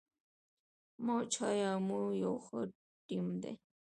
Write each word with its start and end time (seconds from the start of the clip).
موج 1.05 1.31
های 1.41 1.59
امو 1.73 2.01
یو 2.23 2.35
ښه 2.45 2.59
ټیم 3.05 3.27
دی. 3.41 3.53